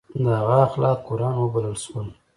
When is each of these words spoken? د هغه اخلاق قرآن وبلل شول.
د 0.23 0.25
هغه 0.39 0.57
اخلاق 0.67 0.97
قرآن 1.07 1.35
وبلل 1.39 1.77
شول. 1.83 2.07